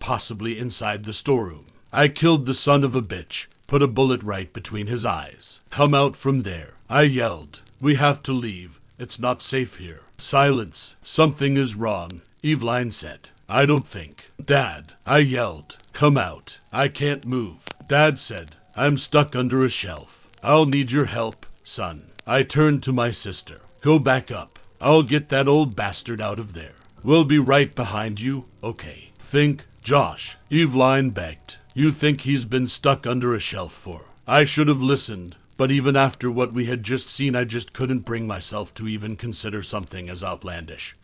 Possibly 0.00 0.58
inside 0.58 1.04
the 1.04 1.12
storeroom. 1.12 1.66
I 1.92 2.08
killed 2.08 2.46
the 2.46 2.54
son 2.54 2.82
of 2.82 2.96
a 2.96 3.02
bitch, 3.02 3.46
put 3.66 3.82
a 3.82 3.86
bullet 3.86 4.22
right 4.22 4.52
between 4.52 4.88
his 4.88 5.04
eyes. 5.04 5.60
Come 5.70 5.94
out 5.94 6.16
from 6.16 6.42
there. 6.42 6.74
I 6.88 7.02
yelled. 7.02 7.60
We 7.80 7.94
have 7.94 8.22
to 8.24 8.32
leave. 8.32 8.80
It's 8.98 9.18
not 9.18 9.42
safe 9.42 9.76
here. 9.76 10.00
Silence. 10.18 10.96
Something 11.02 11.56
is 11.56 11.74
wrong. 11.74 12.22
Eveline 12.42 12.92
said. 12.92 13.28
I 13.48 13.66
don't 13.66 13.86
think. 13.86 14.30
Dad. 14.42 14.92
I 15.06 15.18
yelled. 15.18 15.76
Come 15.92 16.16
out. 16.16 16.58
I 16.72 16.88
can't 16.88 17.26
move. 17.26 17.64
Dad 17.86 18.18
said. 18.18 18.56
I'm 18.74 18.96
stuck 18.96 19.36
under 19.36 19.64
a 19.64 19.68
shelf. 19.68 20.28
I'll 20.42 20.66
need 20.66 20.90
your 20.92 21.04
help, 21.04 21.46
son. 21.62 22.10
I 22.26 22.42
turned 22.42 22.82
to 22.84 22.92
my 22.92 23.10
sister. 23.10 23.60
Go 23.82 23.98
back 23.98 24.30
up. 24.30 24.58
I'll 24.80 25.02
get 25.02 25.28
that 25.28 25.48
old 25.48 25.76
bastard 25.76 26.20
out 26.20 26.38
of 26.38 26.54
there. 26.54 26.72
We'll 27.04 27.24
be 27.24 27.38
right 27.38 27.74
behind 27.74 28.20
you. 28.20 28.46
Okay. 28.62 29.10
Think, 29.18 29.66
Josh. 29.82 30.36
Eveline 30.50 31.12
begged. 31.12 31.56
You 31.74 31.90
think 31.90 32.22
he's 32.22 32.44
been 32.44 32.66
stuck 32.66 33.06
under 33.06 33.34
a 33.34 33.40
shelf 33.40 33.72
for. 33.72 34.02
I 34.26 34.44
should 34.44 34.68
have 34.68 34.82
listened, 34.82 35.36
but 35.56 35.70
even 35.70 35.96
after 35.96 36.30
what 36.30 36.52
we 36.52 36.66
had 36.66 36.82
just 36.82 37.10
seen, 37.10 37.36
I 37.36 37.44
just 37.44 37.72
couldn't 37.72 38.00
bring 38.00 38.26
myself 38.26 38.72
to 38.74 38.88
even 38.88 39.16
consider 39.16 39.62
something 39.62 40.08
as 40.08 40.24
outlandish 40.24 40.96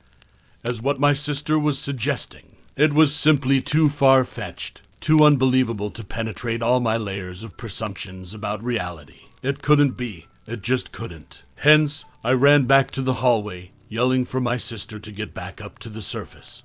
as 0.64 0.82
what 0.82 1.00
my 1.00 1.12
sister 1.12 1.58
was 1.58 1.78
suggesting. 1.78 2.56
It 2.78 2.94
was 2.94 3.12
simply 3.12 3.60
too 3.60 3.88
far 3.88 4.24
fetched, 4.24 4.82
too 5.00 5.24
unbelievable 5.24 5.90
to 5.90 6.04
penetrate 6.04 6.62
all 6.62 6.78
my 6.78 6.96
layers 6.96 7.42
of 7.42 7.56
presumptions 7.56 8.32
about 8.32 8.62
reality. 8.62 9.22
It 9.42 9.62
couldn't 9.62 9.96
be. 9.96 10.28
It 10.46 10.62
just 10.62 10.92
couldn't. 10.92 11.42
Hence, 11.56 12.04
I 12.22 12.34
ran 12.34 12.66
back 12.66 12.92
to 12.92 13.02
the 13.02 13.14
hallway, 13.14 13.72
yelling 13.88 14.24
for 14.24 14.40
my 14.40 14.58
sister 14.58 15.00
to 15.00 15.10
get 15.10 15.34
back 15.34 15.60
up 15.60 15.80
to 15.80 15.88
the 15.88 16.00
surface 16.00 16.62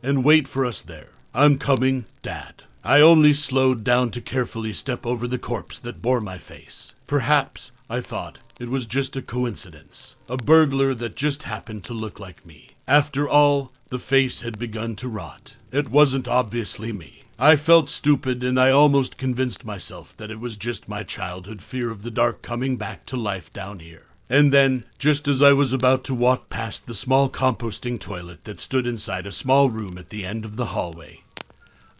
and 0.00 0.24
wait 0.24 0.46
for 0.46 0.64
us 0.64 0.80
there. 0.80 1.08
I'm 1.34 1.58
coming, 1.58 2.04
Dad. 2.22 2.62
I 2.84 3.00
only 3.00 3.32
slowed 3.32 3.82
down 3.82 4.12
to 4.12 4.20
carefully 4.20 4.72
step 4.72 5.04
over 5.04 5.26
the 5.26 5.40
corpse 5.40 5.80
that 5.80 6.00
bore 6.00 6.20
my 6.20 6.38
face. 6.38 6.94
Perhaps, 7.08 7.72
I 7.90 8.00
thought, 8.00 8.38
it 8.60 8.68
was 8.68 8.86
just 8.86 9.16
a 9.16 9.22
coincidence. 9.22 10.14
A 10.28 10.36
burglar 10.36 10.94
that 10.94 11.16
just 11.16 11.42
happened 11.42 11.82
to 11.84 11.94
look 11.94 12.20
like 12.20 12.46
me. 12.46 12.68
After 12.88 13.28
all, 13.28 13.72
the 13.88 13.98
face 13.98 14.40
had 14.40 14.58
begun 14.58 14.96
to 14.96 15.08
rot. 15.08 15.54
It 15.70 15.90
wasn't 15.90 16.26
obviously 16.26 16.92
me. 16.92 17.22
I 17.38 17.56
felt 17.56 17.88
stupid, 17.88 18.42
and 18.42 18.58
I 18.58 18.70
almost 18.70 19.16
convinced 19.16 19.64
myself 19.64 20.16
that 20.16 20.30
it 20.30 20.40
was 20.40 20.56
just 20.56 20.88
my 20.88 21.02
childhood 21.02 21.62
fear 21.62 21.90
of 21.90 22.02
the 22.02 22.10
dark 22.10 22.42
coming 22.42 22.76
back 22.76 23.06
to 23.06 23.16
life 23.16 23.52
down 23.52 23.78
here. 23.80 24.04
And 24.28 24.52
then, 24.52 24.84
just 24.98 25.28
as 25.28 25.42
I 25.42 25.52
was 25.52 25.72
about 25.72 26.04
to 26.04 26.14
walk 26.14 26.48
past 26.48 26.86
the 26.86 26.94
small 26.94 27.28
composting 27.28 28.00
toilet 28.00 28.44
that 28.44 28.60
stood 28.60 28.86
inside 28.86 29.26
a 29.26 29.32
small 29.32 29.70
room 29.70 29.98
at 29.98 30.08
the 30.08 30.24
end 30.24 30.44
of 30.44 30.56
the 30.56 30.66
hallway, 30.66 31.22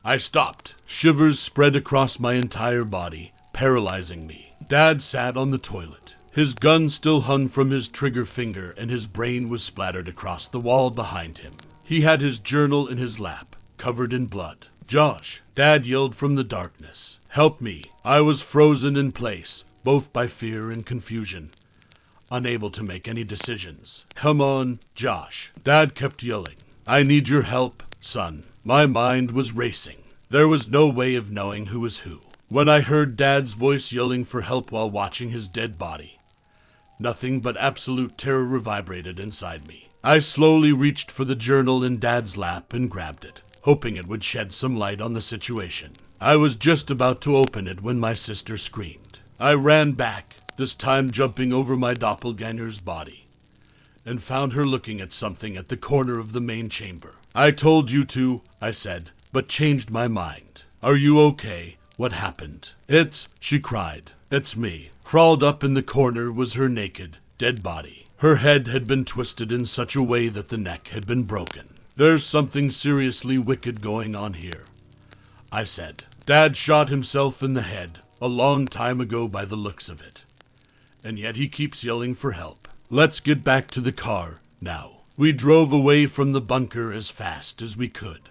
I 0.05 0.17
stopped. 0.17 0.75
Shivers 0.87 1.39
spread 1.39 1.77
across 1.77 2.19
my 2.19 2.35
entire 2.35 2.85
body, 2.85 3.33
paralyzing 3.53 4.27
me. 4.27 4.55
Dad 4.67 5.03
sat 5.03 5.37
on 5.37 5.51
the 5.51 5.59
toilet. 5.59 6.17
His 6.33 6.55
gun 6.55 6.89
still 6.89 7.23
hung 7.23 7.49
from 7.49 7.71
his 7.71 7.89
trigger 7.89 8.25
finger, 8.25 8.75
and 8.79 8.91
his 8.91 9.07
brain 9.07 9.51
was 9.51 9.63
splattered 9.63 10.09
across 10.09 10.49
the 10.49 10.61
wall 10.61 10.89
behind 10.89 11.39
him. 11.39 11.53
He 11.85 12.01
had 12.01 12.23
his 12.23 12.39
journal 12.39 12.89
in 12.89 12.97
his 12.97 13.21
lap, 13.21 13.55
covered 13.77 14.15
in 14.15 14.27
blood. 14.27 14.69
Josh, 14.87 15.43
Dad 15.55 15.87
yelled 15.87 16.15
from 16.17 16.35
the 16.35 16.45
darkness. 16.45 17.19
Help 17.29 17.61
me. 17.61 17.85
I 18.03 18.23
was 18.23 18.41
frozen 18.41 18.97
in 18.97 19.13
place, 19.13 19.63
both 19.85 20.11
by 20.11 20.27
fear 20.27 20.71
and 20.71 20.87
confusion, 20.87 21.51
unable 22.31 22.71
to 22.71 22.83
make 22.83 23.07
any 23.07 23.25
decisions. 23.25 24.07
Come 24.15 24.41
on, 24.41 24.81
Josh. 24.95 25.53
Dad 25.63 25.95
kept 25.95 26.23
yelling. 26.23 26.57
I 26.87 27.03
need 27.03 27.29
your 27.29 27.43
help, 27.43 27.83
son. 28.01 28.45
My 28.65 28.87
mind 28.87 29.33
was 29.33 29.55
racing. 29.55 29.99
There 30.31 30.49
was 30.49 30.71
no 30.71 30.89
way 30.89 31.15
of 31.15 31.31
knowing 31.31 31.67
who 31.67 31.81
was 31.81 31.99
who. 32.01 32.21
When 32.49 32.71
I 32.71 32.81
heard 32.81 33.17
Dad's 33.19 33.53
voice 33.53 33.93
yelling 33.93 34.25
for 34.25 34.41
help 34.41 34.73
while 34.73 34.91
watching 34.91 35.31
his 35.31 35.47
dead 35.47 35.79
body, 35.79 36.19
Nothing 37.03 37.41
but 37.41 37.57
absolute 37.57 38.17
terror 38.17 38.61
vibrated 38.61 39.19
inside 39.19 39.67
me. 39.67 39.89
I 40.05 40.21
slowly 40.21 40.73
reached 40.73 41.11
for 41.11 41.25
the 41.25 41.35
journal 41.35 41.83
in 41.83 41.99
Dad's 41.99 42.37
lap 42.37 42.73
and 42.73 42.89
grabbed 42.89 43.25
it, 43.25 43.43
hoping 43.63 43.97
it 43.97 44.07
would 44.07 44.23
shed 44.23 44.53
some 44.53 44.77
light 44.77 45.01
on 45.01 45.13
the 45.13 45.21
situation. 45.21 45.95
I 46.21 46.37
was 46.37 46.55
just 46.55 46.93
about 46.93 47.21
to 47.23 47.37
open 47.37 47.67
it 47.67 47.83
when 47.83 47.99
my 47.99 48.13
sister 48.13 48.57
screamed. 48.57 49.19
I 49.41 49.55
ran 49.55 49.93
back, 49.93 50.37
this 50.57 50.75
time 50.75 51.11
jumping 51.11 51.53
over 51.53 51.77
my 51.77 51.95
doppelganger's 51.95 52.81
body, 52.81 53.27
and 54.07 54.23
found 54.23 54.53
her 54.53 54.65
looking 54.65 55.01
at 55.01 55.13
something 55.13 55.57
at 55.57 55.71
the 55.71 55.77
corner 55.77 56.21
of 56.21 56.31
the 56.31 56.41
main 56.41 56.69
chamber. 56.69 57.17
I 57.35 57.51
told 57.51 57.91
you 57.91 58.05
to, 58.05 58.43
I 58.61 58.71
said, 58.71 59.11
but 59.33 59.49
changed 59.49 59.91
my 59.91 60.07
mind. 60.07 60.63
Are 60.85 60.95
you 60.95 61.19
okay? 61.21 61.79
What 61.97 62.13
happened? 62.13 62.71
It's, 62.87 63.29
she 63.41 63.59
cried. 63.59 64.13
It's 64.33 64.57
me. 64.57 64.89
Crawled 65.05 65.45
up 65.45 65.63
in 65.63 65.75
the 65.75 65.83
corner 65.83 66.33
was 66.33 66.55
her 66.55 66.67
naked, 66.67 67.19
dead 67.37 67.63
body. 67.63 68.07
Her 68.17 68.37
head 68.37 68.67
had 68.67 68.87
been 68.87 69.05
twisted 69.05 69.53
in 69.53 69.67
such 69.67 69.95
a 69.95 70.03
way 70.03 70.29
that 70.29 70.49
the 70.49 70.57
neck 70.57 70.89
had 70.89 71.07
been 71.07 71.25
broken. 71.25 71.75
There's 71.97 72.25
something 72.25 72.71
seriously 72.71 73.37
wicked 73.37 73.83
going 73.83 74.17
on 74.17 74.33
here. 74.33 74.65
I 75.53 75.65
said. 75.65 76.05
Dad 76.25 76.57
shot 76.57 76.89
himself 76.89 77.43
in 77.43 77.53
the 77.53 77.61
head 77.61 77.99
a 78.23 78.27
long 78.27 78.67
time 78.67 79.03
ago 79.03 79.29
by 79.29 79.45
the 79.45 79.55
looks 79.55 79.91
of 79.91 80.01
it. 80.01 80.23
And 81.05 81.19
yet 81.19 81.37
he 81.37 81.47
keeps 81.47 81.85
yelling 81.85 82.15
for 82.15 82.33
help. 82.33 82.69
Let's 82.89 83.21
get 83.21 83.45
back 83.45 83.71
to 83.73 83.83
the 83.83 83.93
car 83.93 84.41
now. 84.63 85.03
We 85.19 85.33
drove 85.33 85.75
away 85.75 86.07
from 86.07 86.33
the 86.33 86.41
bunker 86.41 86.91
as 86.91 87.11
fast 87.11 87.61
as 87.61 87.77
we 87.77 87.91
could. 87.91 88.31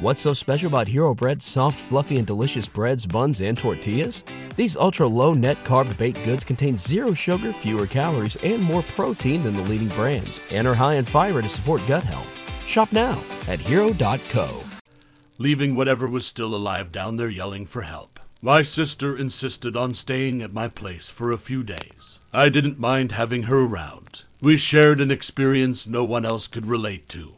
What's 0.00 0.20
so 0.20 0.32
special 0.32 0.66
about 0.68 0.88
Hero 0.88 1.14
Bread's 1.14 1.44
soft, 1.44 1.78
fluffy, 1.78 2.16
and 2.16 2.26
delicious 2.26 2.66
breads, 2.66 3.06
buns, 3.06 3.40
and 3.40 3.56
tortillas? 3.56 4.24
These 4.56 4.76
ultra 4.76 5.06
low 5.06 5.32
net 5.32 5.62
carb 5.64 5.96
baked 5.96 6.24
goods 6.24 6.42
contain 6.42 6.76
zero 6.76 7.12
sugar, 7.14 7.52
fewer 7.52 7.86
calories, 7.86 8.36
and 8.36 8.62
more 8.62 8.82
protein 8.82 9.42
than 9.44 9.56
the 9.56 9.62
leading 9.62 9.88
brands, 9.90 10.40
and 10.50 10.66
are 10.66 10.74
high 10.74 10.94
in 10.94 11.04
fiber 11.04 11.40
to 11.40 11.48
support 11.48 11.86
gut 11.86 12.02
health. 12.02 12.26
Shop 12.66 12.90
now 12.92 13.22
at 13.46 13.60
hero.co. 13.60 14.62
Leaving 15.38 15.76
whatever 15.76 16.08
was 16.08 16.26
still 16.26 16.54
alive 16.54 16.90
down 16.90 17.16
there 17.16 17.30
yelling 17.30 17.66
for 17.66 17.82
help. 17.82 18.18
My 18.40 18.62
sister 18.62 19.16
insisted 19.16 19.76
on 19.76 19.94
staying 19.94 20.42
at 20.42 20.52
my 20.52 20.66
place 20.66 21.08
for 21.08 21.30
a 21.30 21.38
few 21.38 21.62
days. 21.62 22.18
I 22.32 22.48
didn't 22.48 22.80
mind 22.80 23.12
having 23.12 23.44
her 23.44 23.60
around. 23.60 24.24
We 24.40 24.56
shared 24.56 24.98
an 24.98 25.12
experience 25.12 25.86
no 25.86 26.02
one 26.02 26.24
else 26.24 26.48
could 26.48 26.66
relate 26.66 27.08
to, 27.10 27.34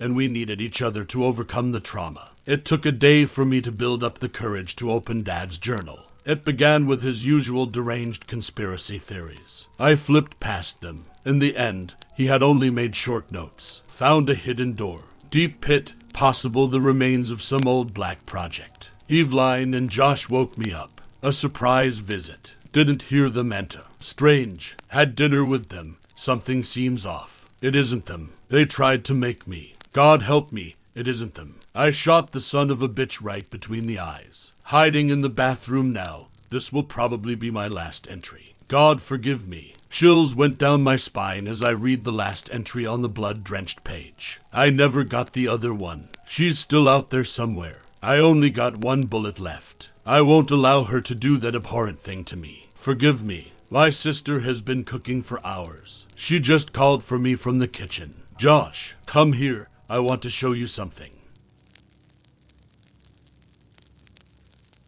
and 0.00 0.16
we 0.16 0.26
needed 0.26 0.60
each 0.60 0.82
other 0.82 1.04
to 1.04 1.24
overcome 1.24 1.70
the 1.70 1.78
trauma. 1.78 2.30
It 2.46 2.64
took 2.64 2.84
a 2.84 2.90
day 2.90 3.26
for 3.26 3.44
me 3.44 3.60
to 3.60 3.70
build 3.70 4.02
up 4.02 4.18
the 4.18 4.28
courage 4.28 4.74
to 4.76 4.90
open 4.90 5.22
Dad's 5.22 5.58
journal. 5.58 6.00
It 6.24 6.44
began 6.44 6.86
with 6.86 7.02
his 7.02 7.24
usual 7.26 7.66
deranged 7.66 8.26
conspiracy 8.26 8.98
theories. 8.98 9.66
I 9.78 9.94
flipped 9.94 10.40
past 10.40 10.80
them. 10.80 11.04
In 11.24 11.38
the 11.38 11.56
end, 11.56 11.94
he 12.16 12.26
had 12.26 12.42
only 12.42 12.70
made 12.70 12.96
short 12.96 13.30
notes. 13.30 13.82
Found 13.88 14.28
a 14.28 14.34
hidden 14.34 14.72
door. 14.72 15.02
Deep 15.30 15.60
pit, 15.60 15.92
possible 16.12 16.66
the 16.66 16.80
remains 16.80 17.30
of 17.30 17.42
some 17.42 17.68
old 17.68 17.94
black 17.94 18.26
project. 18.26 18.90
Eveline 19.08 19.74
and 19.74 19.90
Josh 19.90 20.28
woke 20.28 20.56
me 20.58 20.72
up. 20.72 21.00
A 21.22 21.32
surprise 21.32 21.98
visit. 21.98 22.54
Didn't 22.72 23.04
hear 23.04 23.28
them 23.28 23.52
enter. 23.52 23.82
Strange. 24.00 24.76
Had 24.88 25.14
dinner 25.14 25.44
with 25.44 25.68
them. 25.68 25.98
Something 26.14 26.62
seems 26.62 27.04
off. 27.04 27.48
It 27.60 27.76
isn't 27.76 28.06
them. 28.06 28.32
They 28.48 28.64
tried 28.64 29.04
to 29.06 29.14
make 29.14 29.46
me. 29.46 29.74
God 29.92 30.22
help 30.22 30.52
me, 30.52 30.76
it 30.94 31.08
isn't 31.08 31.34
them. 31.34 31.56
I 31.74 31.90
shot 31.90 32.30
the 32.30 32.40
son 32.40 32.70
of 32.70 32.80
a 32.80 32.88
bitch 32.88 33.18
right 33.20 33.48
between 33.50 33.86
the 33.86 33.98
eyes. 33.98 34.52
Hiding 34.64 35.08
in 35.08 35.20
the 35.20 35.28
bathroom 35.28 35.92
now. 35.92 36.28
This 36.50 36.72
will 36.72 36.84
probably 36.84 37.34
be 37.34 37.50
my 37.50 37.66
last 37.66 38.08
entry. 38.08 38.54
God 38.68 39.02
forgive 39.02 39.48
me. 39.48 39.74
Chills 39.88 40.34
went 40.34 40.58
down 40.58 40.84
my 40.84 40.94
spine 40.94 41.48
as 41.48 41.64
I 41.64 41.70
read 41.70 42.04
the 42.04 42.12
last 42.12 42.48
entry 42.52 42.86
on 42.86 43.02
the 43.02 43.08
blood 43.08 43.42
drenched 43.42 43.82
page. 43.82 44.40
I 44.52 44.70
never 44.70 45.02
got 45.02 45.32
the 45.32 45.48
other 45.48 45.74
one. 45.74 46.08
She's 46.28 46.60
still 46.60 46.88
out 46.88 47.10
there 47.10 47.24
somewhere. 47.24 47.78
I 48.00 48.18
only 48.18 48.50
got 48.50 48.78
one 48.78 49.06
bullet 49.06 49.40
left. 49.40 49.90
I 50.06 50.20
won't 50.20 50.52
allow 50.52 50.84
her 50.84 51.00
to 51.00 51.14
do 51.16 51.36
that 51.38 51.56
abhorrent 51.56 52.00
thing 52.00 52.24
to 52.26 52.36
me. 52.36 52.66
Forgive 52.76 53.26
me. 53.26 53.50
My 53.70 53.90
sister 53.90 54.40
has 54.40 54.60
been 54.60 54.84
cooking 54.84 55.22
for 55.22 55.44
hours. 55.44 56.06
She 56.14 56.38
just 56.38 56.72
called 56.72 57.02
for 57.02 57.18
me 57.18 57.34
from 57.34 57.58
the 57.58 57.68
kitchen. 57.68 58.22
Josh, 58.36 58.94
come 59.06 59.32
here. 59.32 59.68
I 59.90 59.98
want 59.98 60.22
to 60.22 60.30
show 60.30 60.52
you 60.52 60.68
something. 60.68 61.10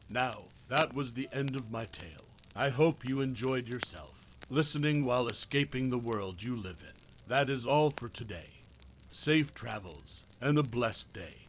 Now, 0.08 0.44
that 0.68 0.94
was 0.94 1.12
the 1.12 1.28
end 1.32 1.56
of 1.56 1.72
my 1.72 1.86
tale. 1.86 2.28
I 2.54 2.68
hope 2.68 3.08
you 3.08 3.20
enjoyed 3.20 3.66
yourself, 3.68 4.20
listening 4.48 5.04
while 5.04 5.26
escaping 5.26 5.90
the 5.90 5.98
world 5.98 6.40
you 6.44 6.54
live 6.54 6.84
in. 6.86 6.94
That 7.26 7.50
is 7.50 7.66
all 7.66 7.90
for 7.90 8.06
today. 8.06 8.60
Safe 9.10 9.52
travels 9.52 10.22
and 10.40 10.56
a 10.56 10.62
blessed 10.62 11.12
day. 11.12 11.48